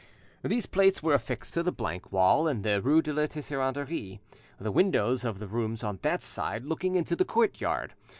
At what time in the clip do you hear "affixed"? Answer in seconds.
1.13-1.53